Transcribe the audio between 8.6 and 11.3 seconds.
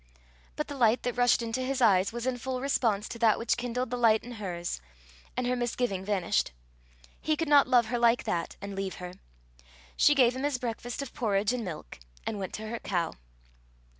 and leave her. She gave him his breakfast of